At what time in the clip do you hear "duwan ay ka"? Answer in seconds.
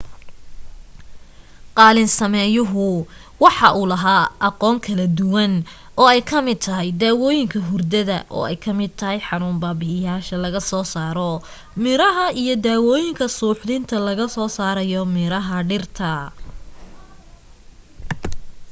5.19-6.37